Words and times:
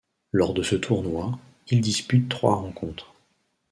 Lors 0.31 0.55
de 0.55 0.63
ce 0.63 0.75
tournoi, 0.75 1.37
il 1.67 1.79
dispute 1.79 2.27
trois 2.27 2.55
rencontres. 2.55 3.13